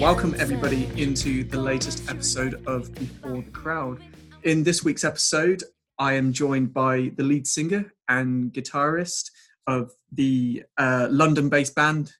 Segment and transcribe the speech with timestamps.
[0.00, 4.02] Welcome everybody into the latest episode of Before the Crowd.
[4.42, 5.62] In this week's episode,
[5.98, 9.30] I am joined by the lead singer and guitarist
[9.66, 12.12] of the uh, London based band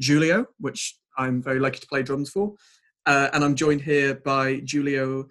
[0.00, 2.54] Giulio, which I'm very lucky to play drums for.
[3.06, 5.26] Uh, and I'm joined here by Giulio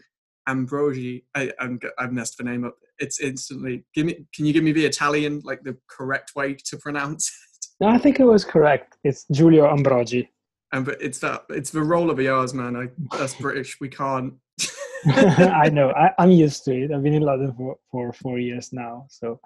[0.49, 1.23] Ambrosi.
[1.35, 2.75] I, have messed the name up.
[2.99, 3.85] It's instantly.
[3.93, 4.25] Give me.
[4.33, 7.27] Can you give me the Italian, like the correct way to pronounce
[7.59, 7.67] it?
[7.79, 8.97] No, I think it was correct.
[9.03, 10.29] It's Giulio Ambrogi.
[10.71, 11.45] And but it's that.
[11.49, 12.75] It's the roll of the R's, man.
[12.75, 13.79] I, that's British.
[13.79, 14.35] We can't.
[15.05, 15.91] I know.
[15.91, 16.91] I, I'm used to it.
[16.91, 19.39] I've been in London for, for four years now, so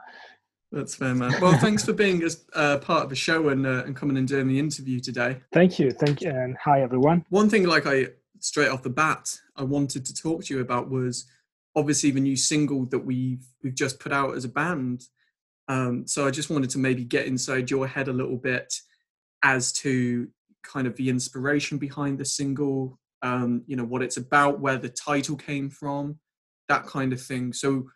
[0.72, 1.34] That's fair, man.
[1.42, 4.28] Well, thanks for being as uh, part of the show and uh, and coming and
[4.28, 5.38] doing the interview today.
[5.54, 7.26] thank you, thank you, and hi everyone.
[7.30, 8.08] One thing, like I
[8.40, 11.26] straight off the bat, I wanted to talk to you about was
[11.76, 15.04] obviously the new single that we've we've just put out as a band.
[15.68, 18.74] Um, so I just wanted to maybe get inside your head a little bit
[19.44, 20.28] as to
[20.66, 24.90] kind of the inspiration behind the single, um, you know, what it's about, where the
[24.90, 26.20] title came from,
[26.68, 27.54] that kind of thing.
[27.54, 27.88] So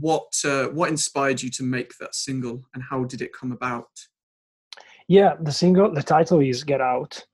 [0.00, 3.88] what uh, what inspired you to make that single and how did it come about?
[5.08, 7.24] Yeah, the single, the title is "Get Out,"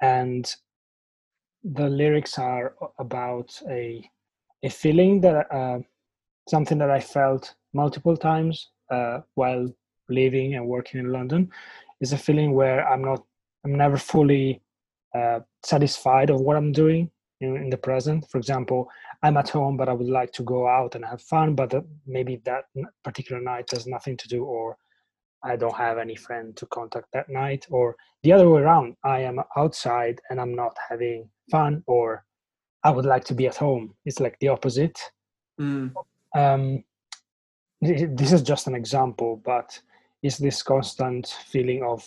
[0.00, 0.50] and
[1.62, 4.08] the lyrics are about a
[4.62, 5.78] a feeling that uh,
[6.48, 9.68] something that I felt multiple times uh, while
[10.08, 11.50] living and working in London
[12.00, 13.24] is a feeling where I'm not,
[13.68, 14.62] I'm never fully
[15.14, 18.24] uh, satisfied of what I'm doing in, in the present.
[18.30, 18.88] For example,
[19.22, 21.82] I'm at home, but I would like to go out and have fun, but uh,
[22.06, 22.64] maybe that
[23.04, 24.76] particular night has nothing to do, or
[25.42, 28.96] I don't have any friend to contact that night, or the other way around.
[29.04, 32.24] I am outside and I'm not having fun, or
[32.84, 33.94] I would like to be at home.
[34.06, 34.98] It's like the opposite.
[35.60, 35.92] Mm,
[36.34, 36.84] Um,
[37.80, 39.78] this is just an example, but
[40.22, 42.02] it's this constant feeling of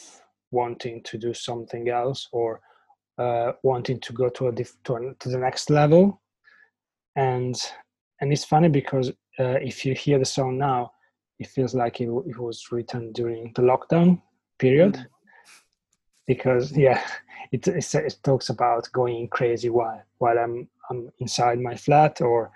[0.51, 2.61] wanting to do something else or
[3.17, 6.21] uh, wanting to go to a diff- to, an, to the next level,
[7.15, 7.55] and
[8.19, 9.09] and it's funny because
[9.39, 10.91] uh, if you hear the song now,
[11.39, 14.21] it feels like it, it was written during the lockdown
[14.59, 14.93] period.
[14.93, 15.05] Mm.
[16.27, 17.01] because yeah
[17.51, 22.51] it, it, it talks about going crazy while while i'm i'm inside my flat or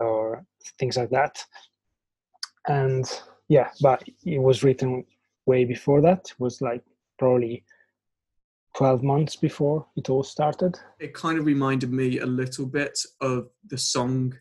[0.00, 0.44] or
[0.78, 1.42] things like that.
[2.66, 3.04] And
[3.48, 5.04] yeah but it was written
[5.46, 6.30] way before that.
[6.30, 6.84] It was like
[7.18, 7.64] probably
[8.76, 13.48] 12 months before it all started it kind of reminded me a little bit of
[13.66, 14.34] the song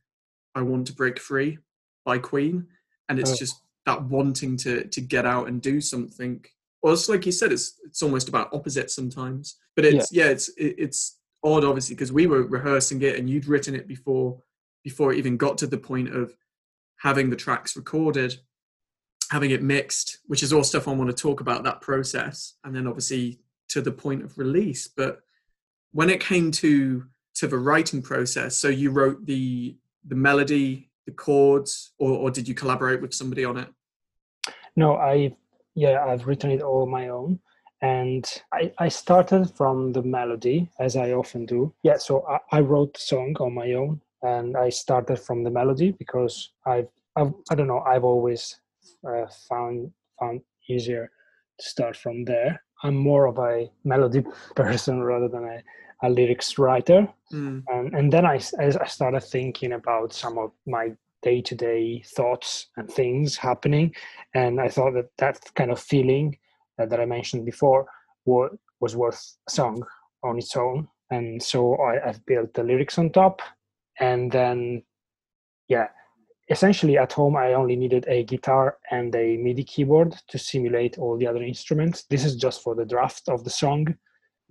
[0.56, 1.60] I Want to Break Free
[2.04, 2.66] by Queen.
[3.10, 3.36] And it's Oh.
[3.36, 6.44] just that wanting to to get out and do something.
[6.82, 9.58] Well, it's like you said, it's it's almost about opposites sometimes.
[9.76, 13.48] But it's yeah, it's it, it's odd obviously because we were rehearsing it and you'd
[13.48, 14.42] written it before
[14.84, 16.36] before it even got to the point of
[16.98, 18.36] having the tracks recorded,
[19.30, 22.76] having it mixed, which is all stuff I want to talk about that process, and
[22.76, 23.40] then obviously
[23.70, 24.88] to the point of release.
[24.88, 25.20] But
[25.92, 27.06] when it came to
[27.36, 32.48] to the writing process, so you wrote the the melody, the chords, or, or did
[32.48, 33.68] you collaborate with somebody on it?
[34.78, 35.36] no i
[35.76, 37.38] yeah i've written it all on my own
[37.82, 42.60] and I, I started from the melody as i often do yeah so I, I
[42.62, 46.88] wrote the song on my own and i started from the melody because i've,
[47.18, 48.56] I've i don't know i've always
[49.08, 51.12] uh, found found easier
[51.60, 52.62] to start from there.
[52.84, 54.24] I'm more of a melody
[54.56, 57.08] person rather than a, a lyrics writer.
[57.34, 60.92] Mm, and, and then I, I started thinking about some of my
[61.24, 63.94] day-to-day thoughts and things happening
[64.36, 66.38] and i thought that that kind of feeling
[66.80, 67.88] uh, that i mentioned before
[68.26, 68.50] wa-
[68.80, 69.84] was worth a song
[70.24, 70.88] on its own.
[71.10, 73.42] And so I, i've built the lyrics on top
[74.00, 74.84] and then
[75.68, 75.88] yeah
[76.50, 81.18] essentially at home i only needed a guitar and a midi keyboard to simulate all
[81.18, 82.04] the other instruments.
[82.10, 83.86] This is just for the draft of the song.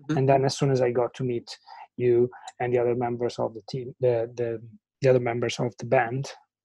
[0.00, 0.16] Mhm.
[0.16, 1.48] and then as soon as i got to meet
[1.96, 2.30] you
[2.60, 4.60] and the other members of the team the the,
[5.00, 6.24] the other members of the band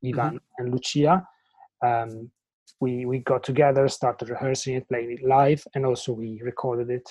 [0.10, 1.26] ivan and lucia
[1.82, 2.30] um,
[2.82, 7.08] we we got together started rehearsing it playing it live and also we recorded it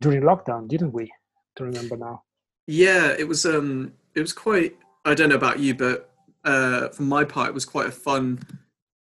[0.00, 1.12] during lockdown didn't we?
[1.56, 2.22] To remember now.
[2.66, 6.09] Yeah, it was um it was quite I don't know about you, but
[6.44, 8.38] uh for my part it was quite a fun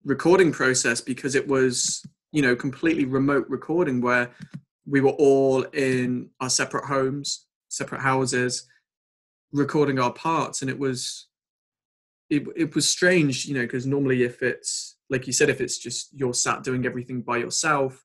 [0.06, 4.32] recording process because it was, you know, completely remote recording where
[4.86, 8.68] we were all in our separate homes, separate houses,
[9.52, 10.62] recording our parts.
[10.62, 11.28] And it was
[12.30, 15.78] it, it was strange, you know, because normally if it's like you said, if it's
[15.78, 18.04] just you're sat doing everything by yourself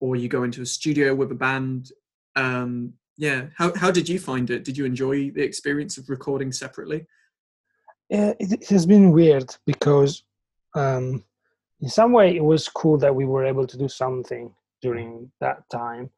[0.00, 1.90] or you go into a studio with a band,
[2.36, 3.46] um, yeah.
[3.56, 4.64] How, how did you find it?
[4.64, 7.06] Did you enjoy the experience of recording separately
[8.10, 10.22] it, has been weird because
[10.74, 11.24] um,
[11.80, 15.68] in some way it was cool that we were able to do something during that
[15.70, 16.10] time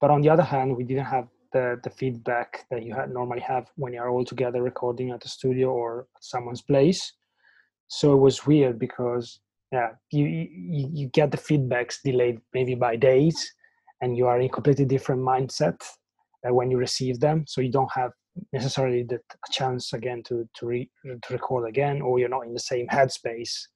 [0.00, 3.40] but on the other hand we didn't have the the feedback that you had normally
[3.40, 7.12] have when you're all together recording at the studio or at someone's place.
[7.88, 12.96] So it was weird because yeah, you you, you get the feedbacks delayed maybe by
[12.96, 13.54] days,
[14.00, 15.80] and you are in a completely different mindset
[16.46, 17.44] uh, when you receive them.
[17.46, 18.12] So you don't have
[18.52, 19.20] necessarily the
[19.50, 23.66] chance again to to, re, to record again, or you're not in the same headspace.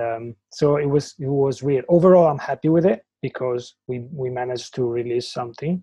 [0.00, 1.84] Um, so it was it was weird.
[1.88, 5.82] Overall, I'm happy with it because we we managed to release something.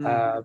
[0.00, 0.06] Mm.
[0.06, 0.42] Uh,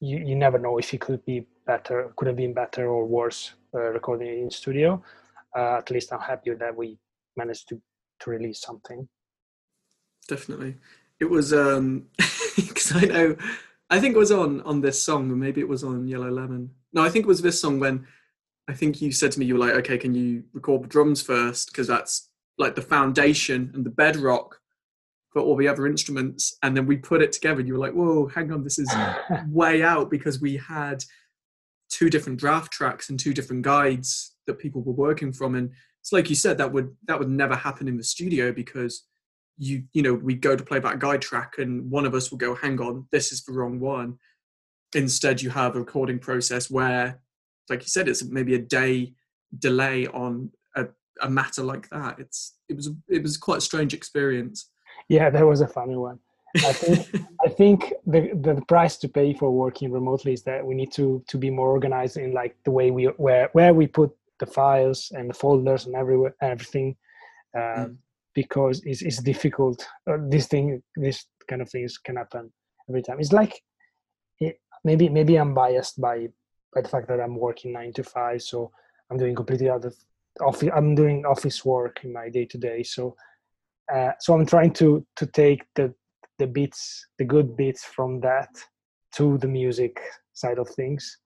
[0.00, 3.54] you you never know if it could be better, could have been better or worse
[3.74, 5.02] uh, recording in studio.
[5.56, 6.98] Uh, at least I'm happy that we
[7.36, 7.80] managed to
[8.20, 9.08] to release something.
[10.28, 10.76] Definitely,
[11.20, 12.06] it was um
[12.56, 13.36] because I know
[13.88, 16.70] I think it was on on this song, or maybe it was on Yellow Lemon.
[16.92, 18.06] No, I think it was this song when
[18.68, 21.22] I think you said to me you were like, okay, can you record the drums
[21.22, 24.58] first because that's like the foundation and the bedrock
[25.30, 27.60] for all the other instruments, and then we put it together.
[27.60, 28.90] And you were like, whoa, hang on, this is
[29.48, 31.04] way out because we had
[31.90, 36.12] two different draft tracks and two different guides that people were working from, and it's
[36.12, 39.04] like you said that would that would never happen in the studio because
[39.58, 42.38] you you know we go to play that guide track and one of us will
[42.38, 44.18] go hang on this is the wrong one.
[44.94, 47.20] Instead you have a recording process where
[47.68, 49.12] like you said it's maybe a day
[49.58, 50.86] delay on a,
[51.22, 52.18] a matter like that.
[52.18, 54.70] It's it was it was quite a strange experience.
[55.08, 56.18] Yeah that was a funny one.
[56.56, 60.74] I think i think the the price to pay for working remotely is that we
[60.74, 64.10] need to to be more organized in like the way we where where we put
[64.38, 66.96] the files and the folders and everywhere everything.
[67.54, 67.96] Uh, mm
[68.36, 69.84] because it's, it's difficult.
[70.08, 72.52] Uh, this thing, this kind of things can happen
[72.88, 73.18] every time.
[73.18, 73.60] It's like
[74.38, 76.28] it, maybe maybe I'm biased by
[76.72, 78.70] by the fact that I'm working nine to five, so
[79.10, 79.92] I'm doing completely other
[80.40, 80.68] office.
[80.76, 82.82] I'm doing office work in my day to day.
[82.82, 83.16] So
[83.92, 85.92] uh, so I'm trying to to take the
[86.38, 88.50] the bits, the good bits from that
[89.16, 89.98] to the music
[90.34, 91.18] side of things.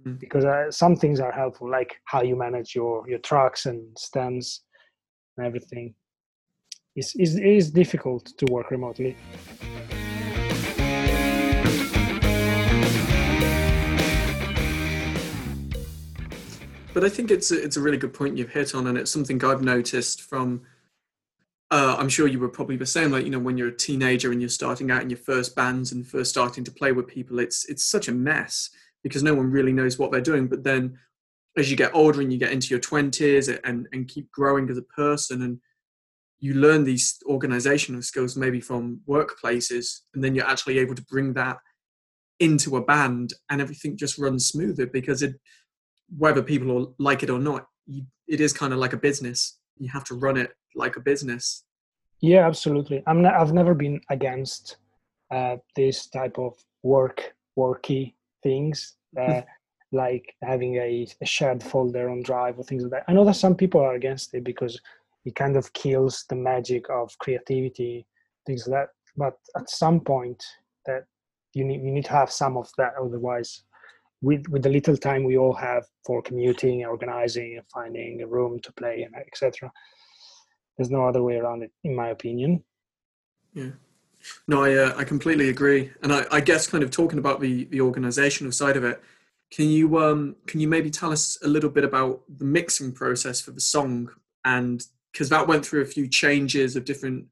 [0.00, 0.16] Mm-hmm.
[0.16, 4.62] Because uh, some things are helpful, like how you manage your your tracks and stems
[5.36, 5.94] and everything
[6.96, 9.16] is is is difficult to work remotely.
[16.94, 19.10] But I think it's a, it's a really good point you've hit on, and it's
[19.10, 20.62] something I've noticed from.
[21.70, 23.12] Uh, I'm sure you were probably the same.
[23.12, 25.92] Like you know, when you're a teenager and you're starting out in your first bands
[25.92, 28.70] and first starting to play with people, it's it's such a mess
[29.02, 30.46] because no one really knows what they're doing.
[30.46, 30.98] But then,
[31.58, 34.78] as you get older and you get into your twenties and and keep growing as
[34.78, 35.60] a person and
[36.38, 41.32] you learn these organizational skills maybe from workplaces and then you're actually able to bring
[41.34, 41.58] that
[42.40, 45.34] into a band and everything just runs smoother because it
[46.16, 49.58] whether people like it or not you, it is kind of like a business.
[49.78, 51.64] You have to run it like a business.
[52.20, 53.02] Yeah absolutely.
[53.06, 54.76] I'm not, i've never been against
[55.30, 59.42] uh, this type of work worky things uh,
[59.92, 63.04] like having a, a shared folder on drive or things like that.
[63.08, 64.80] I know that some people are against it because
[65.26, 68.06] it kind of kills the magic of creativity
[68.46, 68.88] things like that.
[69.16, 70.42] But at some point
[70.86, 71.04] that
[71.52, 72.92] you need you need to have some of that.
[73.00, 73.64] Otherwise
[74.22, 78.72] with with the little time we all have for commuting organizing finding a room to
[78.72, 79.70] play and etc
[80.76, 82.62] there's no other way around it in my opinion.
[83.52, 83.72] Yeah.
[84.48, 85.90] No i uh, i completely agree.
[86.02, 89.02] And I, I guess kind of talking about the the organizational side of it
[89.50, 93.40] can you um can you maybe tell us a little bit about the mixing process
[93.40, 94.10] for the song
[94.44, 94.86] and
[95.16, 97.24] because that went through a few changes of different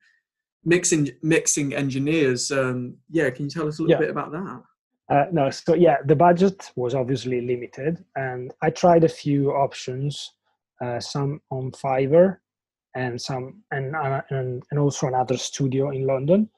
[0.65, 2.51] mixing mixing engineers.
[2.51, 4.01] Um, yeah, can you tell us a little yeah.
[4.01, 4.63] bit about that?
[5.11, 10.33] Uh, no, so yeah, the budget was obviously limited, and I tried a few options,
[10.83, 12.39] uh, some on Fiverr,
[12.95, 16.49] and some and, uh, and and also another studio in London.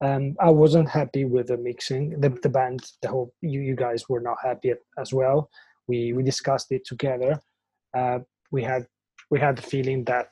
[0.00, 2.18] Um, I wasn't happy with the mixing.
[2.18, 5.50] The the band, the whole you you guys were not happy as well.
[5.86, 7.38] We we discussed it together.
[7.92, 8.86] Uh, we had
[9.32, 10.30] we had the feeling that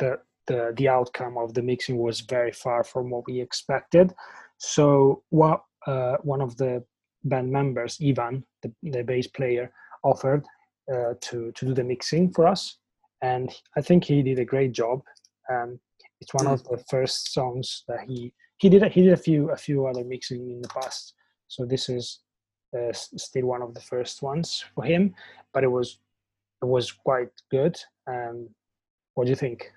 [0.00, 4.12] the the the outcome of the mixing was very far from what we expected.
[4.58, 6.84] So what uh, one of the
[7.24, 10.44] band members, Ivan, the, the bass player, offered
[10.92, 12.78] uh, to to do the mixing for us,
[13.22, 15.02] and I think he did a great job.
[15.50, 15.78] Um,
[16.20, 16.52] it's one mm.
[16.52, 18.82] of the first songs that he he did.
[18.92, 21.14] He did a few a few other mixing in the past,
[21.48, 22.20] so this is
[22.76, 25.14] uh, still one of the first ones for him.
[25.52, 25.98] But it was
[26.62, 27.78] it was quite good.
[28.06, 28.48] Um,
[29.14, 29.70] what do you think?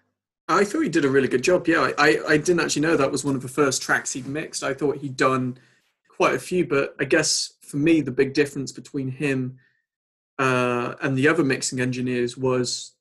[0.47, 1.67] I thought he did a really good job.
[1.67, 4.63] Yeah, I, I didn't actually know that was one of the first tracks he'd mixed.
[4.63, 5.57] I thought he'd done
[6.09, 9.57] quite a few, but I guess for me, the big difference between him
[10.37, 12.95] uh, and the other mixing engineers was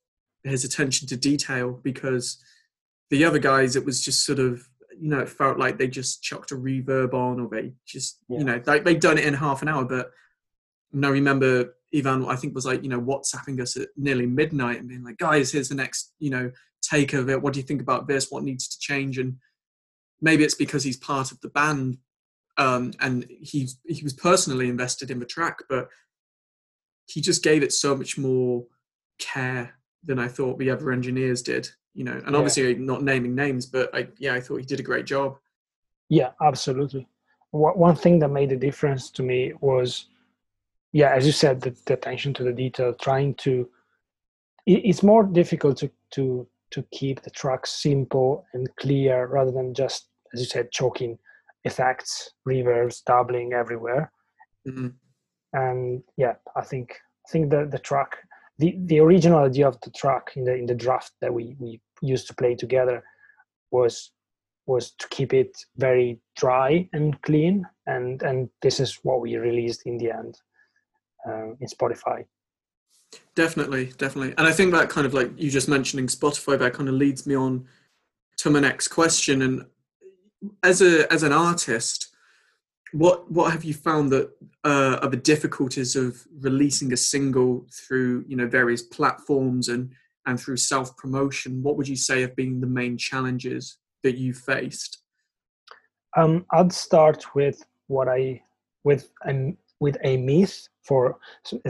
[0.45, 2.43] his attention to detail because
[3.11, 4.69] the other guys, it was just sort of,
[5.01, 8.39] you know, it felt like they just chucked a reverb on, or they just, Yeah.
[8.39, 9.85] you know, like they'd done it in half an hour.
[9.85, 10.13] But
[10.93, 14.79] and I remember Ivan, I think was like, you know, WhatsApping us at nearly midnight
[14.81, 17.41] and being like, guys, here's the next, you know, take of it.
[17.41, 18.31] What do you think about this?
[18.31, 19.19] What needs to change?
[19.19, 19.37] And
[20.21, 21.99] maybe it's because he's part of the band,
[22.59, 25.89] um, and he's he was personally invested in the track, but
[27.07, 28.65] he just gave it so much more
[29.19, 31.69] care than I thought the other engineers did.
[31.95, 32.39] You know, and Yeah.
[32.39, 35.39] obviously not naming names, but I yeah, I thought he did a great job.
[36.09, 37.07] Yeah, absolutely.
[37.51, 40.07] One thing that made a difference to me was,
[40.93, 43.69] yeah, as you said, the, the attention to the detail, trying to.
[44.67, 49.75] it- It's more difficult to to to keep the track simple and clear rather than
[49.75, 51.19] just, as you said, choking
[51.65, 54.11] effects, reverbs, doubling everywhere.
[54.67, 54.95] Mhm.
[55.53, 56.87] And yeah, I think
[57.27, 58.17] I think the the track,
[58.59, 61.81] the the original idea of the track in the in the draft that we we
[62.01, 63.03] used to play together
[63.71, 64.13] was
[64.67, 69.83] was to keep it very dry and clean and and this is what we released
[69.87, 70.35] in the end
[71.29, 72.25] uh, in spotify
[73.35, 74.35] Definitely, definitely.
[74.39, 77.27] And I think that kind of like you just mentioning Spotify, that kind of leads
[77.27, 77.67] me on
[78.39, 79.43] to my next question.
[79.43, 79.67] And
[80.63, 82.09] as a as an artist,
[82.93, 84.31] what what have you found that
[84.65, 89.93] uh, are the difficulties of releasing a single through you know various platforms and
[90.25, 91.63] and through self promotion?
[91.63, 95.03] What would you say have been the main challenges that you faced?
[96.17, 98.41] um, i'd start with what i
[98.85, 100.57] with an with a myth
[100.89, 101.19] for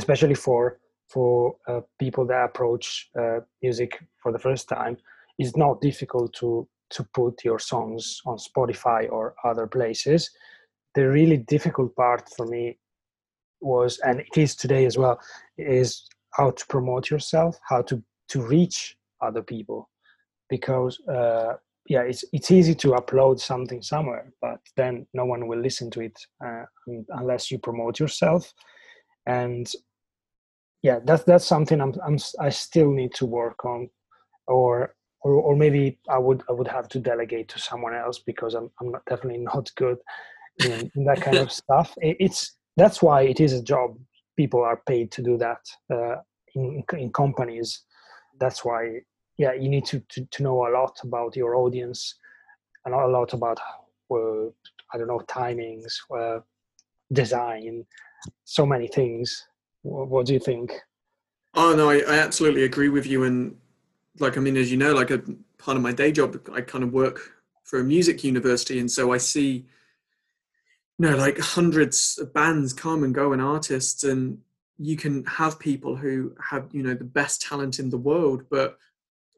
[0.00, 0.78] especially for
[1.14, 2.86] for uh, people that approach
[3.20, 3.90] uh, music
[4.22, 4.94] for the first time
[5.38, 10.30] it's not difficult to to put your songs on spotify or other places.
[10.94, 12.78] The really difficult part for me
[13.60, 15.18] was and it is today as well
[15.56, 19.88] is how to promote yourself how to to reach other people.
[20.48, 21.54] Because uh,
[21.86, 26.00] yeah it's it's easy to upload something somewhere but then no one will listen to
[26.00, 26.64] it uh,
[27.10, 28.52] unless you promote yourself.
[29.26, 29.70] And
[30.82, 33.88] yeah that's that's something I'm, I'm i still need to work on
[34.48, 38.54] or or, or maybe i would i would have to delegate to someone else because
[38.54, 39.98] i'm, I'm not, definitely not good
[40.58, 41.94] in, in that kind of stuff.
[41.98, 43.98] It- it's that's why it is a job.
[44.36, 45.60] People are paid to do that
[45.92, 46.16] uh,
[46.54, 47.84] in in companies.
[48.40, 49.00] That's why
[49.42, 52.00] yeah you need to, to to know a lot about your audience
[52.84, 53.58] and a lot about
[54.10, 54.46] uh,
[54.92, 56.38] i don't know timings uh,
[57.12, 57.84] design
[58.44, 59.26] so many things
[59.82, 60.68] what, what do you think
[61.54, 63.24] Oh no, I, I absolutely agree with you.
[63.24, 63.56] And
[64.18, 65.22] like, I mean, as you know, like a
[65.58, 67.34] part of my day job, I kind of work
[67.64, 69.66] for a music university, and so I see,
[70.98, 74.38] you know, like hundreds of bands come and go and artists, and
[74.78, 78.78] you can have people who have, you know, the best talent in the world, but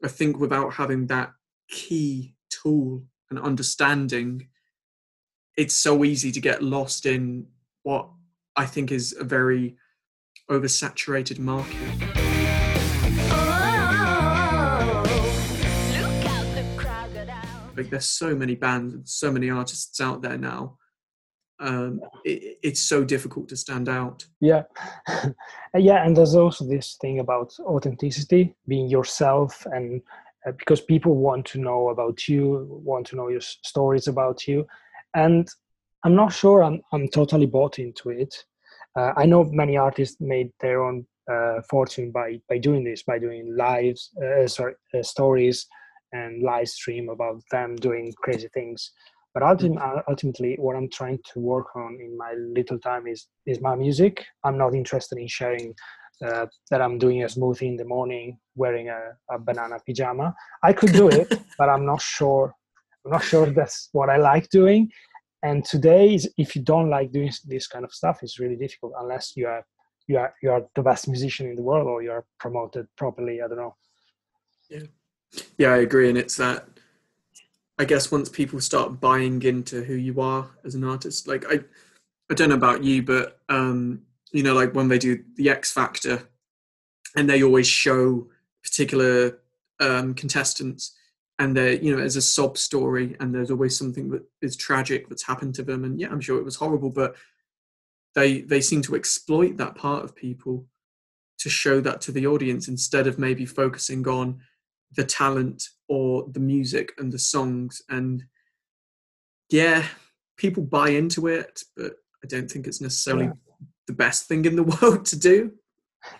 [0.03, 1.31] I think without having that
[1.69, 4.47] key tool and understanding,
[5.57, 7.47] it's so easy to get lost in
[7.83, 8.09] what
[8.55, 9.77] I think is a very
[10.49, 11.75] oversaturated market.
[17.77, 20.77] like there's so many bands and so many artists out there now
[21.59, 24.25] um it, it's so difficult to stand out.
[24.41, 24.63] Yeah.
[25.77, 30.01] Yeah and there's also this thing about authenticity being yourself and
[30.47, 34.47] uh, because people want to know about you want to know your s- stories about
[34.47, 34.65] you.
[35.13, 35.47] And
[36.03, 38.33] i'm not sure i'm, I'm totally bought into it.
[38.97, 43.17] Uh, i know many artists made their own uh, fortune by by doing this by
[43.19, 45.67] doing lives uh, sorry uh, stories
[46.13, 48.91] and live stream about them doing crazy things
[49.35, 53.27] but ultim- uh, ultimately what i'm trying to work on in my little time is
[53.45, 54.25] is my music.
[54.45, 55.75] I'm not interested in sharing
[56.25, 60.33] uh, that i'm doing a smoothie in the morning wearing a, a banana pajama.
[60.63, 61.27] I could do it
[61.59, 62.55] but i'm not sure
[63.03, 64.89] i'm not sure that's what i like doing.
[65.43, 68.93] And today is if you don't like doing this kind of stuff it's really difficult
[68.99, 69.63] unless you are
[70.07, 73.41] you are you are the best musician in the world or you are promoted properly
[73.41, 73.75] i don't know.
[74.69, 74.87] Yeah,
[75.57, 76.74] yeah i agree and it's that
[77.77, 81.59] i guess once people start buying into who you are as an artist like i
[82.29, 84.01] i don't know about you but um
[84.31, 86.27] you know like when they do the x factor
[87.15, 88.27] and they always show
[88.63, 89.39] particular
[89.79, 90.95] um contestants
[91.39, 95.09] and they're you know as a sob story and there's always something that is tragic
[95.09, 95.83] that's happened to them.
[95.83, 97.15] And yeah i'm sure it was horrible but
[98.13, 100.65] they they seem to exploit that part of people
[101.37, 104.39] to show that to the audience instead of maybe focusing on
[104.95, 108.23] the talent or the music and the songs and
[109.49, 109.83] yeah
[110.37, 113.33] people buy into it but i don't think it's necessarily Yeah.
[113.87, 115.51] the best thing in the world to do.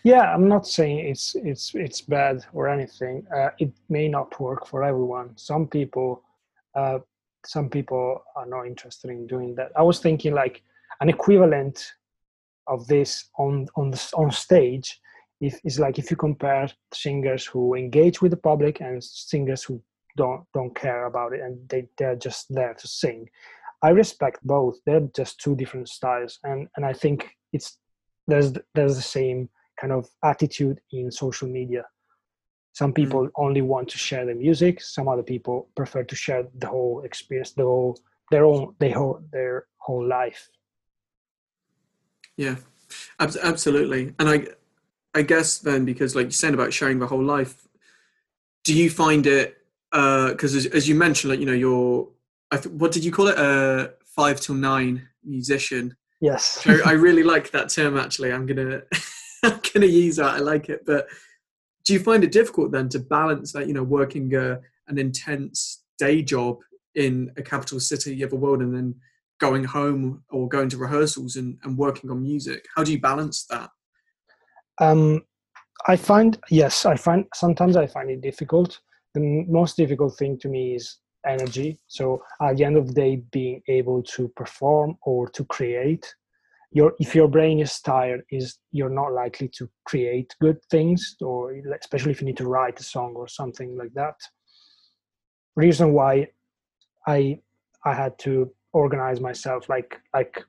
[0.03, 4.65] Yeah i'm not saying it's it's it's bad or anything uh, it may not work
[4.67, 5.27] for everyone.
[5.37, 6.23] Some people
[6.75, 6.99] uh,
[7.45, 9.71] some people are not interested in doing that.
[9.75, 10.63] I was thinking like
[11.01, 11.77] an equivalent
[12.67, 14.99] of this on on the, on stage
[15.45, 19.81] if it's like if you compare singers who engage with the public and singers who
[20.17, 23.27] don't don't care about it and they they're just there to sing.
[23.81, 24.75] I respect both.
[24.85, 27.77] They're just two different styles and and i think it's
[28.27, 29.49] there's there's the same
[29.79, 31.83] kind of attitude in social media.
[32.73, 32.95] Some mm.
[32.95, 33.31] people mm.
[33.35, 34.81] only want to share the music.
[34.81, 37.97] Some other people prefer to share the whole experience the whole
[38.31, 40.49] their own their whole their whole life.
[42.37, 42.55] Yeah.
[43.19, 44.13] Absolutely.
[44.19, 44.47] And i
[45.15, 47.67] i guess then because like you said about sharing the whole life
[48.63, 49.57] do you find it
[49.91, 52.07] because uh, as, as, you mentioned like you know you're
[52.51, 53.37] I th- what did you call it?
[53.37, 55.95] A uh, five till nine musician.
[56.21, 56.61] Yes.
[56.65, 58.31] I, I really like that term actually.
[58.31, 58.81] I'm gonna
[59.43, 60.35] i'm gonna use that.
[60.35, 60.85] I like it.
[60.85, 61.07] But
[61.83, 65.83] do you find it difficult then to balance that you know working uh, an intense
[65.97, 66.59] day job
[66.95, 68.95] in a capital city of the world and then
[69.39, 72.65] going home or going to rehearsals and, and working on music?
[72.75, 73.69] How do you balance that
[74.79, 75.23] um,
[75.87, 78.79] i find yes i find sometimes i find it difficult.
[79.13, 81.79] The most difficult thing to me is energy.
[81.87, 86.13] So at the end of the day being able to perform or to create.
[86.71, 91.53] Your if your brain is tired is you're not likely to create good things or
[91.81, 94.15] especially if you need to write a song or something like that.
[95.55, 96.27] Reason why
[97.07, 97.39] i
[97.85, 100.43] i had to organize myself like like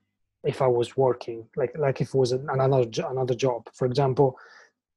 [0.47, 4.39] if i was working like like if it was another another job for example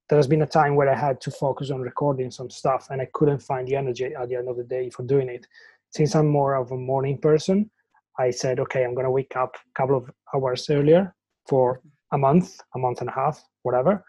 [0.07, 3.01] there has been a time where i had to focus on recording some stuff and
[3.01, 5.47] i couldn't find the energy at the end of the day for doing it
[5.91, 7.69] since i'm more of a morning person
[8.17, 11.13] i said okay i'm going to wake up a couple of hours earlier
[11.47, 11.81] for
[12.11, 14.03] a month, a month and a half, whatever.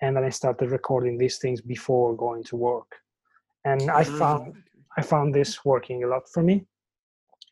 [0.00, 2.90] And then I started recording these things before going to work.
[3.64, 4.18] And I mm.
[4.18, 4.54] found
[4.96, 6.66] I found this working a lot for me.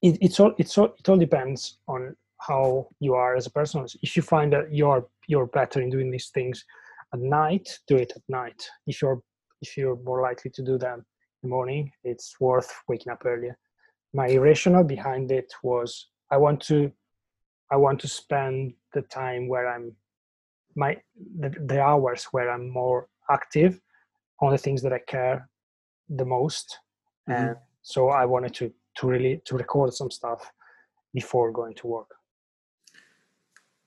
[0.02, 3.86] It, it's all it's all it all depends on how you are as a person.
[4.02, 6.64] If you find that you're you're better in doing these things
[7.12, 8.68] at night, do it at night.
[8.86, 9.20] If you're
[9.62, 13.56] if you're more likely to do them in the morning, it's worth waking up earlier.
[14.14, 16.90] My rationale behind it was I want to
[17.70, 19.92] I want to spend the time where I'm
[20.76, 20.96] my
[21.38, 23.80] the, the hours where I'm more active
[24.40, 25.48] on the things that I care
[26.08, 26.78] the most.
[27.28, 27.48] Mm-hmm.
[27.48, 30.50] And so I wanted to to really to record some stuff
[31.12, 32.10] before going to work.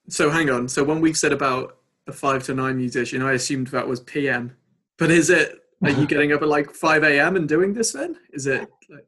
[0.09, 0.67] So hang on.
[0.67, 4.55] So when we've said about a five to nine musician, I assumed that was PM.
[4.97, 8.17] But is it are you getting up at like five AM and doing this then?
[8.31, 9.07] Is it like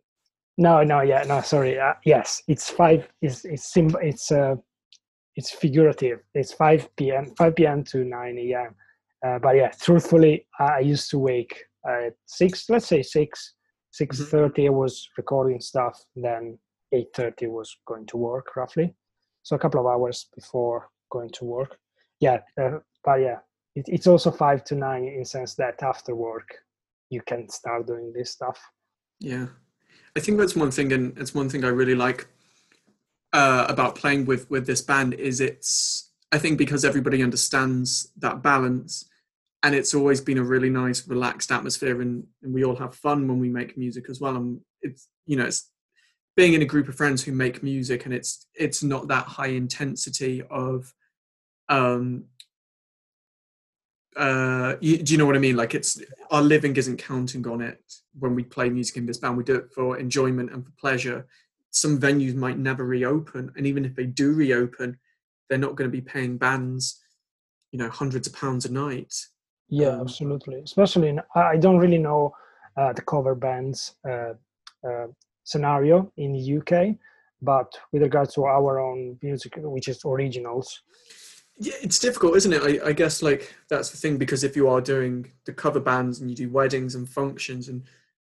[0.58, 1.42] no, no, yeah, no.
[1.42, 1.80] Sorry.
[1.80, 3.08] Uh, yes, it's five.
[3.22, 4.56] It's it's sim- It's uh,
[5.36, 6.20] it's figurative.
[6.34, 7.34] It's five p.m.
[7.38, 7.84] five p.m.
[7.86, 8.76] to nine a.m.
[9.26, 12.70] Uh, but yeah, truthfully, I used to wake at six.
[12.70, 13.56] Let's say six,
[13.92, 14.36] six mm-hmm.
[14.38, 14.66] Mm-hmm.
[14.66, 16.02] I was recording stuff.
[16.16, 16.58] Then
[16.94, 18.96] eight thirty was going to work roughly.
[19.46, 21.78] So a couple of hours before going to work.
[22.20, 23.38] Yeah, uh, but yeah,
[23.76, 26.50] it, it's also five to nine in sense that after work
[27.12, 28.60] you can start doing this stuff.
[29.20, 29.46] Yeah.
[30.18, 32.28] I think that's one thing, and it's one thing I really like
[33.34, 38.42] uh, about playing with with this band is it's I think because everybody understands that
[38.42, 39.08] balance,
[39.62, 43.28] and it's always been a really nice, relaxed atmosphere, and, and we all have fun
[43.28, 44.38] when we make music as well.
[44.38, 45.70] And it's you know it's
[46.36, 49.48] being in a group of friends who make music, and it's it's not that high
[49.48, 50.94] intensity of
[51.70, 52.26] um
[54.16, 55.56] uh you, do you know what i mean?
[55.56, 57.82] Like it's our living isn't counting on it
[58.20, 59.38] when we play music in this band.
[59.38, 61.28] We do it for enjoyment and for pleasure.
[61.72, 64.98] Some venues might never reopen and even if they do reopen
[65.50, 67.02] they're not going to be paying bands
[67.72, 69.14] you know hundreds of pounds a night.
[69.70, 70.62] Yeah um, absolutely.
[70.62, 72.34] Especially in, i don't really know
[72.78, 74.34] uh, the cover bands uh,
[74.88, 75.08] uh,
[75.46, 76.96] scenario in the uk
[77.42, 80.82] but with regards to our own music which is originals
[81.58, 82.62] yeah, it's difficult, isn't it?
[82.62, 86.20] I, I, guess like that's the thing because if you are doing the cover bands
[86.20, 87.84] and you do weddings and functions, and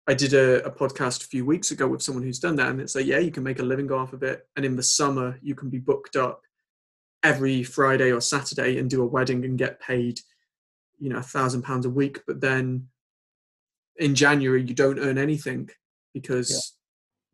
[0.07, 2.79] I did a, a podcast a few weeks ago with someone who's done that, and
[2.79, 5.39] it's like, yeah, you can make a living off of it, and in the summer
[5.41, 6.41] you can be booked up
[7.23, 10.19] every Friday or Saturday and do a wedding and get paid,
[10.99, 12.87] you know, a thousand pounds a week, but then
[13.97, 15.69] in January you don't earn anything
[16.13, 16.75] because.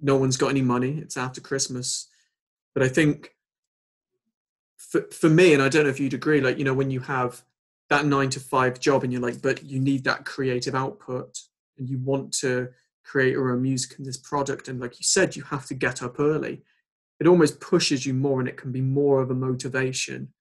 [0.02, 0.98] No one's got any money.
[0.98, 2.10] It's after Christmas,
[2.74, 3.36] but I think
[4.78, 7.00] for, for me, and I don't know if you'd agree, like, you know, when you
[7.02, 7.44] have
[7.90, 11.38] that nine to five job and you're like, but you need that creative output
[11.78, 12.70] and you want to
[13.06, 14.68] create your own music and this product.
[14.68, 16.64] And like you said, you have to get up early.
[17.20, 20.34] It almost pushes you more and it can be more of a motivation.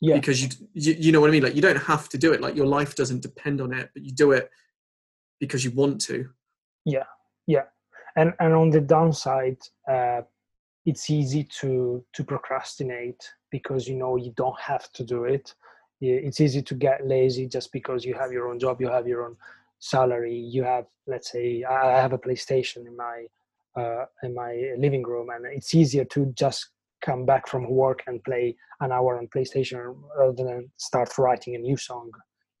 [0.00, 0.16] Yeah.
[0.16, 1.42] Because you, you, you know what I mean?
[1.42, 2.40] Like you don't have to do it.
[2.40, 4.50] Like your life doesn't depend on it, but you do it
[5.40, 6.28] because you want to.
[6.84, 7.04] Yeah.
[7.46, 7.62] Yeah
[8.18, 9.58] and and on the downside
[9.94, 10.20] uh,
[10.84, 15.54] it's easy to to procrastinate because you know you don't have to do it.
[16.00, 19.24] It's easy to get lazy just because you have your own job you have your
[19.26, 19.36] own
[19.80, 23.16] salary you have let's say i have a playstation in my
[23.80, 28.22] uh, in my living room and it's easier to just come back from work and
[28.24, 32.10] play an hour on playstation rather than start writing a new song.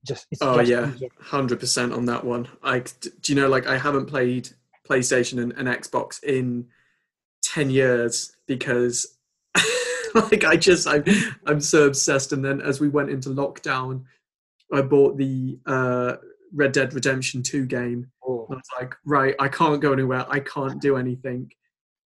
[0.06, 1.08] Just oh just yeah.
[1.22, 2.48] 100% on that one.
[2.62, 4.48] I do you know like i haven't played
[4.88, 6.66] playstation and, and xbox in
[7.42, 9.18] 10 years because
[10.14, 11.04] like I just I'm
[11.46, 12.32] I'm so obsessed.
[12.32, 14.04] And then as we went into lockdown,
[14.72, 16.16] I bought the uh,
[16.52, 18.10] Red Dead Redemption 2 game.
[18.26, 18.46] Oh.
[18.50, 20.26] I was like, right, I can't go anywhere.
[20.28, 21.50] I can't do anything.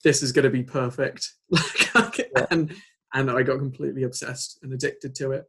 [0.04, 1.32] This is going to be perfect.
[1.94, 2.46] Like, yeah.
[2.50, 2.72] and
[3.14, 5.46] and I got completely obsessed and addicted to it.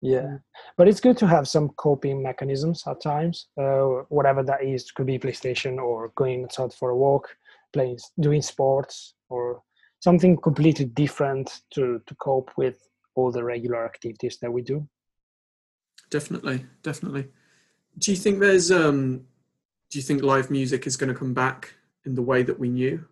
[0.00, 0.38] Yeah,
[0.76, 3.48] but it's good to have some coping mechanisms at times.
[3.60, 7.36] Uh, whatever that is, could be PlayStation or going outside for a walk,
[7.72, 9.60] playing, doing sports, or
[10.00, 12.78] something completely different to to cope with
[13.16, 14.88] all the regular activities that we do.
[16.10, 17.26] Definitely definitely.
[17.98, 19.26] Do you think there's um
[19.90, 22.68] do you think live music is going to come back in the way that we
[22.68, 23.04] knew?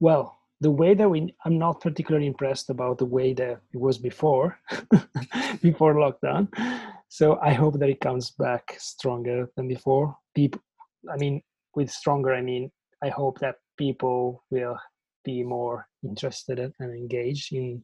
[0.00, 3.98] Well the way that we i'm not particularly impressed about the way that it was
[3.98, 4.58] before
[5.66, 6.48] before lockdown
[7.08, 10.60] so i hope that it comes back stronger than before people
[11.12, 11.42] i mean
[11.76, 12.70] with stronger i mean
[13.02, 14.78] i hope that people will
[15.24, 17.82] be more interested and engaged in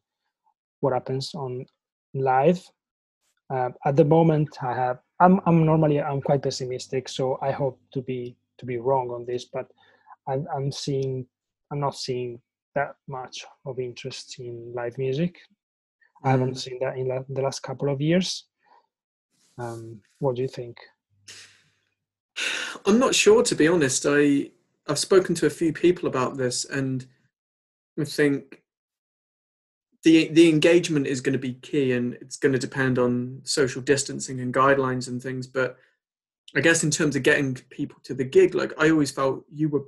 [0.81, 1.65] what happens on
[2.15, 2.63] live.
[3.53, 7.81] Uh, at the moment, I have I'm I'm normally I'm quite pessimistic, so I hope
[7.93, 9.67] to be to be wrong on this, but
[10.29, 11.27] I'm I'm seeing
[11.73, 12.41] I'm not seeing
[12.75, 15.39] that much of interest in live music.
[16.25, 16.59] I haven't mm.
[16.59, 18.47] seen that in la- the last couple of years.
[19.59, 20.79] Um, what do you think?
[22.87, 24.07] I'm not sure, to be honest.
[24.07, 24.51] I
[24.89, 27.07] I've spoken to a few people about this, and
[27.99, 28.63] I think
[30.03, 33.83] the the engagement is going to be key, and it's going to depend on social
[33.83, 35.47] distancing and guidelines and things.
[35.47, 35.77] But
[36.57, 39.69] I guess in terms of getting people to the gig, like I always felt you
[39.69, 39.85] were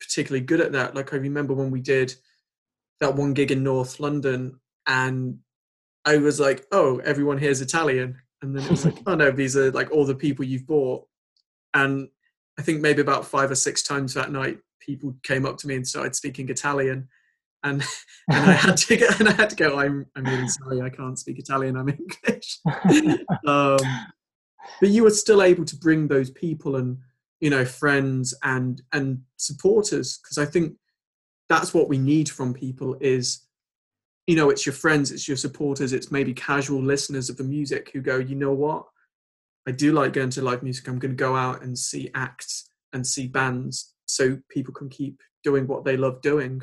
[0.00, 0.94] particularly good at that.
[0.94, 2.14] Like I remember when we did
[3.00, 5.38] that one gig in North London, and
[6.04, 9.30] I was like, "Oh, everyone here is Italian," and then it was like, "Oh no,
[9.30, 11.06] these are like all the people you've bought."
[11.74, 12.08] And
[12.58, 15.76] I think maybe about five or six times that night, people came up to me
[15.76, 17.08] and started speaking Italian
[17.62, 17.82] and
[18.30, 19.78] and I had to go, and I had to go.
[19.78, 21.76] I'm I'm really sorry, I can't speak Italian.
[21.76, 21.88] I'm
[22.26, 22.60] English.
[23.46, 23.78] um,
[24.80, 26.98] but you were still able to bring those people and
[27.40, 30.74] you know friends and and supporters because I think
[31.48, 33.46] that's what we need from people is
[34.26, 37.90] you know it's your friends it's your supporters it's maybe casual listeners of the music
[37.92, 38.84] who go you know what
[39.66, 42.70] i do like going to live music i'm going to go out and see acts
[42.92, 46.62] and see bands so people can keep doing what they love doing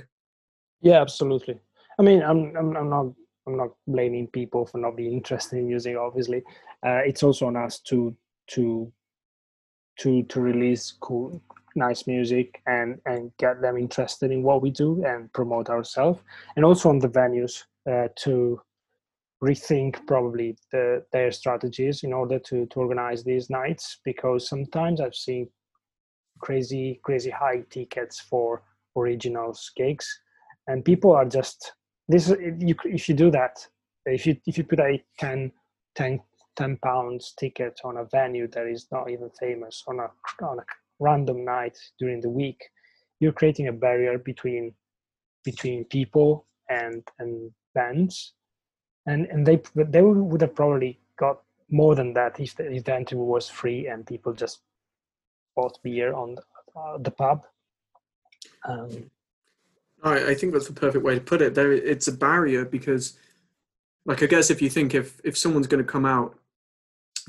[0.82, 1.60] yeah, absolutely.
[2.00, 3.06] I mean, I'm, I'm, I'm not
[3.48, 5.96] I'm not blaming people for not being interested in music.
[5.98, 6.44] Obviously,
[6.86, 8.16] uh, it's also on us to
[8.52, 8.92] to
[10.00, 11.42] to to release cool,
[11.76, 16.22] nice music and and get them interested in what we do and promote ourselves,
[16.56, 18.62] and also on the venues uh, to
[19.44, 25.16] rethink probably the, their strategies in order to to organize these nights because sometimes I've
[25.16, 25.48] seen
[26.40, 28.64] crazy crazy high tickets for
[28.96, 30.08] originals gigs.
[30.68, 31.74] And people are just
[32.08, 32.30] this
[32.60, 33.58] you, if you do that
[34.06, 35.52] if you if you put a 10
[35.96, 36.20] 10
[36.58, 40.10] 10 pounds ticket on a venue that is not even famous on a
[40.44, 40.64] on a
[41.00, 42.60] random night during the week
[43.20, 44.74] you're creating a barrier between
[45.44, 48.34] between people and and bands
[49.06, 53.50] and and they they would have probably got more than that if the event was
[53.50, 54.62] free and people just
[55.56, 56.44] bought beer on the,
[56.80, 57.44] uh, the pub
[58.68, 59.10] um,
[60.04, 61.56] I, I think that's the perfect way to put it.
[61.56, 63.18] There, it's a barrier because,
[64.06, 66.38] like, I guess if you think if if someone's going to come out,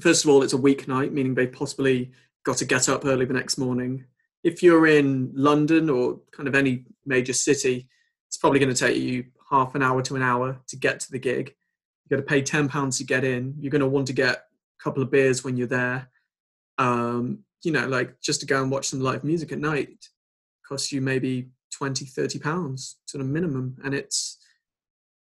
[0.01, 2.13] first of all, it's a weeknight, meaning they possibly
[2.45, 4.05] got to get up early the next morning.
[4.45, 7.89] If you're in London or kind of any major city,
[8.29, 11.11] it's probably going to take you half an hour to an hour to get to
[11.11, 11.55] the gig.
[12.05, 13.55] You've got to pay ten pounds to get in.
[13.59, 16.09] You're going to want to get a couple of beers when you're there.
[16.79, 20.09] Um, you know, like just to go and watch some live music at night
[20.69, 24.39] costs you maybe 20 30 pounds sort of minimum and it's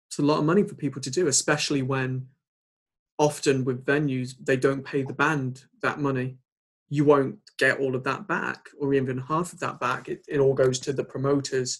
[0.08, 2.26] it's a lot of money for people to do especially when
[3.18, 6.38] often with venues they don't pay the band that money.
[6.88, 10.08] You won't get all of that back or even half of that back.
[10.08, 11.78] It, it all goes to the promoters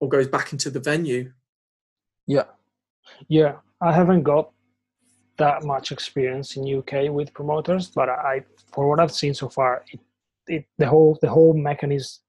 [0.00, 1.32] or goes back into the venue.
[2.26, 2.44] Yeah.
[3.28, 4.50] Yeah i haven't got
[5.38, 9.84] that much experience in uk with promoters but i for what i've seen so far
[9.92, 10.00] it
[10.48, 12.20] it, the whole the whole mechanism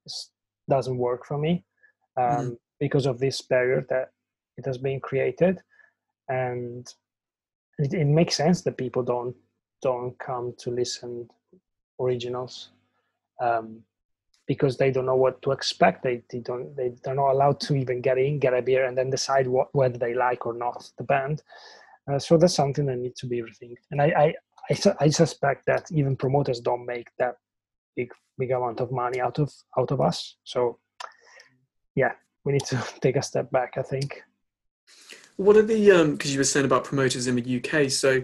[0.70, 1.64] doesn't work for me
[2.18, 2.58] um, Mm.
[2.80, 4.12] because of this barrier that
[4.58, 5.62] it has been created,
[6.28, 6.94] and
[7.80, 9.36] it, it makes sense that people don't
[9.82, 11.30] don't come to listen
[12.00, 12.72] originals
[13.42, 13.82] um,
[14.46, 16.04] because they don't know what to expect.
[16.04, 18.98] They, they don't they they're not allowed to even get in, get a beer, and
[18.98, 21.42] then decide what whether they like or not the band.
[22.12, 23.86] Uh, so that's something that needs to be rethinked.
[23.92, 24.34] And I, I
[24.70, 27.36] I I suspect that even promoters don't make that
[27.96, 30.36] big big amount of money out of out of us.
[30.44, 30.80] So
[31.96, 32.12] yeah,
[32.44, 33.78] we need to take a step back.
[33.78, 34.24] I think.
[35.40, 36.12] What are the um?
[36.12, 38.20] Because you were saying about promoters in the UK, so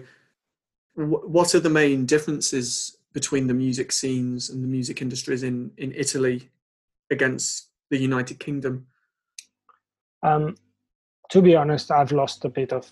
[0.96, 5.70] wh- what are the main differences between the music scenes and the music industries in
[5.78, 6.50] in Italy
[7.10, 8.86] against the United Kingdom?
[10.22, 10.56] Um,
[11.30, 12.86] to be honest, I've lost a bit of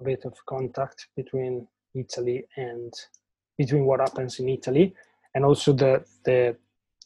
[0.00, 2.94] a bit of contact between Italy and
[3.58, 4.94] between what happens in Italy
[5.34, 6.56] and also the the,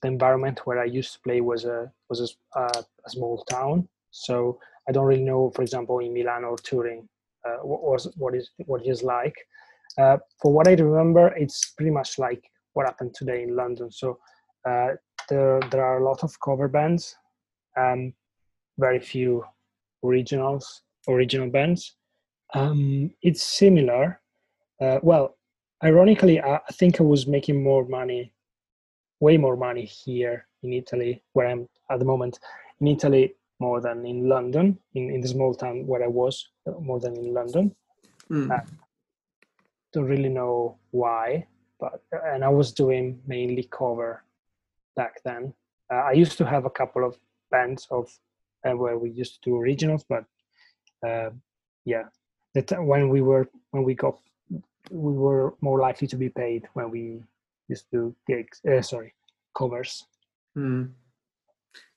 [0.02, 3.88] the environment where I used to play was a was a small town.
[4.10, 4.58] So
[4.90, 7.08] I don't really know, for example, in Milan or Turin,
[7.46, 9.36] uh, what was what is what it is like.
[9.96, 12.42] Uh, for what I remember, it's pretty much like
[12.74, 13.90] what happened today in London.
[13.90, 14.18] So
[14.68, 14.90] uh,
[15.28, 17.16] there there are a lot of cover bands,
[17.78, 18.12] um,
[18.78, 19.44] very few
[20.04, 21.96] originals original bands
[22.54, 24.20] um it's similar
[24.80, 25.36] uh, well
[25.84, 28.32] ironically I, I think i was making more money
[29.20, 32.38] way more money here in italy where i'm at the moment
[32.80, 36.72] in italy more than in london in, in the small town where i was uh,
[36.80, 37.74] more than in london
[38.28, 38.48] Hmm.
[38.48, 38.60] Uh,
[39.92, 41.44] don't really know why
[41.80, 42.00] but
[42.32, 44.22] and i was doing mainly cover
[44.94, 45.52] back then
[45.92, 47.18] uh, i used to have a couple of
[47.50, 48.08] bands of
[48.64, 50.24] uh, where we used to do originals but
[51.06, 51.30] uh,
[51.84, 52.04] yeah
[52.54, 54.16] that when we were when we got
[54.90, 57.20] we were more likely to be paid when we
[57.68, 59.12] used to do gigs uh, sorry
[59.58, 60.06] covers
[60.54, 60.84] Hmm.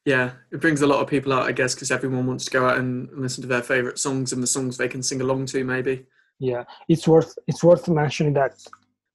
[0.05, 2.67] Yeah, it brings a lot of people out, I guess, because everyone wants to go
[2.67, 5.63] out and listen to their favorite songs and the songs they can sing along to,
[5.63, 6.05] maybe.
[6.39, 8.55] yeah it's worth it's worth mentioning that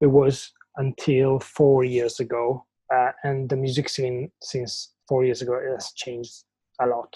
[0.00, 5.60] it was until four years ago uh, and the music scene since four years ago
[5.72, 6.44] has changed
[6.80, 7.14] a lot.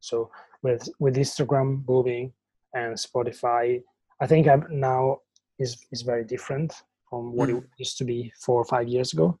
[0.00, 0.30] So
[0.62, 2.32] with with instagram booming
[2.74, 3.82] and spotify
[4.22, 5.18] i think I'm now
[5.58, 6.72] is is very different
[7.08, 9.38] from what it used to be four or five years ago.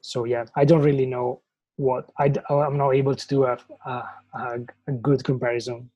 [0.00, 1.42] So yeah i don't really know
[1.76, 3.90] what I'm not able to do a, a,
[4.34, 4.58] a,
[4.88, 5.90] a good comparison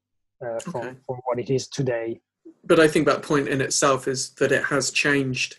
[0.45, 0.97] uh, from, Okay.
[1.07, 2.21] from what it is today
[2.65, 5.59] But I think that point in itself is that it has changed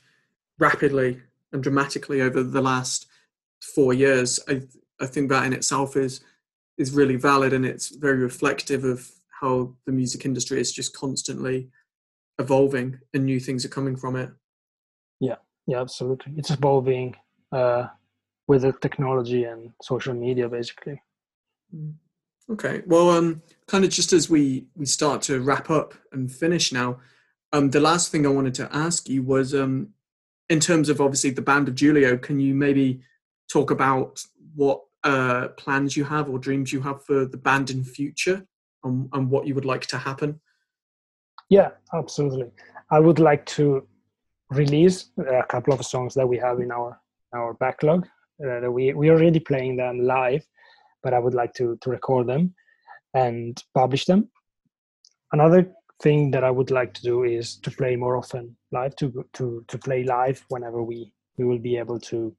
[0.59, 1.21] rapidly
[1.53, 3.07] and dramatically over the last
[3.75, 4.39] four years.
[4.47, 4.63] I,
[4.99, 6.21] I think that in itself is
[6.77, 9.09] is really valid and it's very reflective of
[9.41, 11.69] how the music industry is just constantly
[12.39, 14.29] evolving and new things are coming from it.
[15.19, 17.15] Yeah, yeah absolutely it's evolving
[17.51, 17.87] uh,
[18.47, 21.01] with the technology and social media basically
[22.49, 22.81] Okay.
[22.85, 26.99] Well, um, kind of just as we we start to wrap up and finish now,
[27.51, 29.89] um, the last thing I wanted to ask you was, um,
[30.49, 33.01] in terms of obviously the band of Giulio, can you maybe
[33.51, 34.23] talk about
[34.55, 38.45] what uh plans you have or dreams you have for the band in future,
[38.83, 40.39] and, and what you would like to happen?
[41.49, 42.51] yeah absolutely
[42.91, 43.87] i would like to
[44.49, 46.99] release a couple of songs that we have in our
[47.33, 48.07] our backlog
[48.45, 50.45] uh, we we're already playing them live
[51.03, 52.53] but i would like to to record them
[53.13, 54.29] and publish them.
[55.31, 55.71] Another
[56.03, 59.65] thing that i would like to do is to play more often live to to
[59.67, 62.35] to play live whenever we we will be able to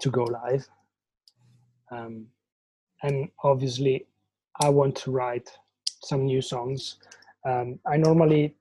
[0.00, 0.66] to go live.
[1.90, 2.26] Um,
[3.02, 4.06] and obviously
[4.60, 5.48] i want to write
[6.04, 6.98] some new songs.
[7.48, 8.54] Um, i normally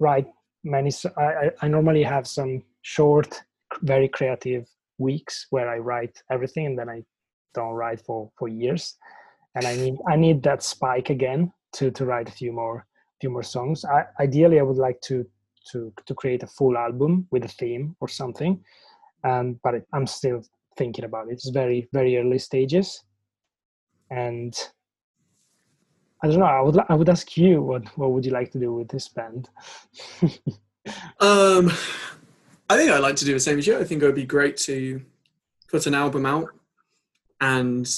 [0.00, 0.28] write
[0.64, 3.42] many I, I normally have some short
[3.82, 4.66] very creative
[4.98, 7.02] weeks where i write everything and then i
[7.54, 8.96] don't write for for years.
[9.54, 12.86] And i need i need that spike again to to write a few more
[13.20, 13.84] few more songs.
[13.84, 15.26] I, ideally i would like to
[15.72, 18.62] to to create a full album with a theme or something
[19.24, 20.42] um, but i'm still
[20.76, 21.32] thinking about it.
[21.32, 23.04] It's very very early stages.
[24.10, 24.54] And
[26.22, 28.58] i don't know i would i would ask you what what would you like to
[28.58, 29.48] do with this band?
[31.20, 31.70] Um,
[32.68, 33.78] I think I'd like to do the same as you.
[33.78, 35.02] I think it would be great to
[35.68, 36.48] put an album out
[37.40, 37.88] and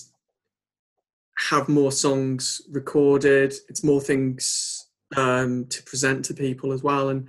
[1.49, 3.55] have more songs recorded.
[3.69, 7.09] It's more things um, to present to people as well.
[7.09, 7.29] And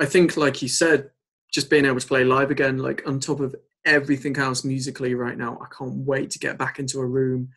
[0.00, 1.10] I think, like you said,
[1.52, 3.54] just being able to play live again, like on top of
[3.86, 7.50] everything else musically right now, I can't wait to get back into a room,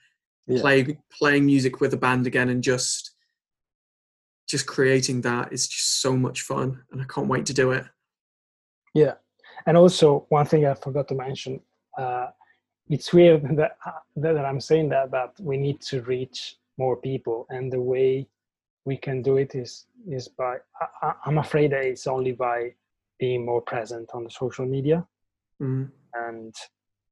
[0.47, 0.61] Yeah.
[0.61, 3.11] play playing music with a band again, and just
[4.47, 7.85] just creating that is just so much fun, and I can't wait to do it.
[8.93, 9.15] Yeah,
[9.65, 11.61] and also one thing I forgot to mention:
[11.97, 12.27] uh,
[12.89, 13.77] it's weird that,
[14.15, 17.45] that i'm saying that but we need to reach more people.
[17.49, 18.27] And the way
[18.85, 20.57] we can do it is is by
[21.01, 22.73] I, i'm afraid that it's only by
[23.19, 25.05] being more present on the social media
[25.61, 25.89] mm.
[26.13, 26.55] and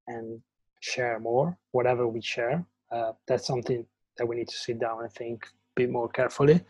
[0.08, 0.42] and
[0.80, 2.66] share more whatever we share.
[2.92, 3.86] Uh, that's something
[4.18, 6.62] that we need to sit down and think a bit more carefully.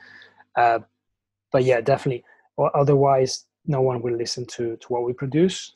[0.55, 0.79] Uh,
[1.51, 2.23] but yeah definitely.
[2.55, 5.73] Or otherwise no one will listen to to what we produce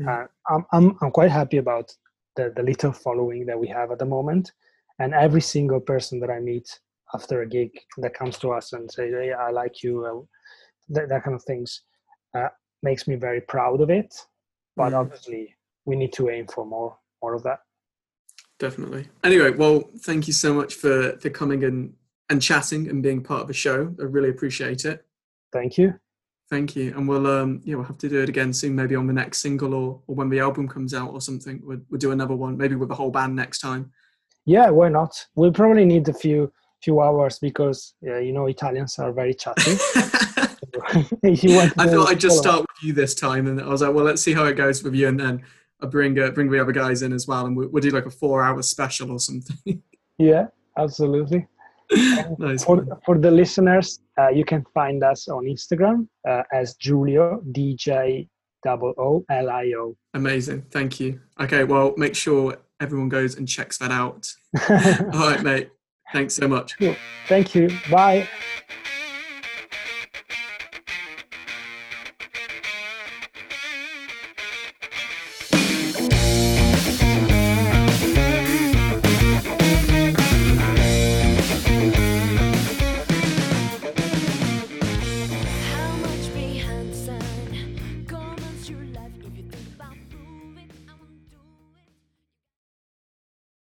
[0.00, 0.08] Mm.
[0.08, 1.94] uh, I'm, I'm i'm quite happy about
[2.36, 4.52] the, the little following that we have at the moment
[5.00, 6.80] and every single person that i meet
[7.12, 10.20] after a gig that comes to us and say hey, i like you uh,
[10.88, 11.82] that, that kind of things
[12.34, 12.48] uh,
[12.82, 14.14] makes me very proud of it
[14.76, 15.00] but Mm.
[15.00, 17.60] obviously we need to aim for more more of that
[18.58, 19.08] Definitely.
[19.24, 21.94] Anyway, well, thank you so much for for coming and
[22.30, 23.94] and chatting and being part of the show.
[24.00, 25.04] I really appreciate it.
[25.52, 25.94] thank you
[26.52, 29.06] Thank you, and we'll um yeah we'll have to do it again soon, maybe on
[29.06, 31.62] the next single or or when the album comes out or something.
[31.64, 33.90] We'll, we'll do another one, maybe with the whole band next time.
[34.44, 38.98] yeah why not we'll probably need a few few hours because uh, you know italians
[38.98, 39.72] are very chatty
[41.24, 44.20] I thought I'd just start with you this time, and I was like, well, let's
[44.20, 45.42] see how it goes with you, and then
[45.80, 48.04] I'll bring uh, bring the other guys in as well, and we'll, we'll do like
[48.06, 49.82] a four hour special or something.
[50.18, 51.46] yeah absolutely
[52.38, 52.64] nice.
[52.64, 58.28] for, for the listeners, uh, you can find us on Instagram uh, as Julio DJ
[58.64, 59.96] double O L I O.
[60.14, 60.62] Amazing.
[60.70, 61.20] Thank you.
[61.40, 64.28] Okay, well, make sure everyone goes and checks that out.
[64.70, 65.70] All right, mate.
[66.12, 66.74] Thanks so much.
[67.26, 67.70] Thank you.
[67.90, 68.28] Bye.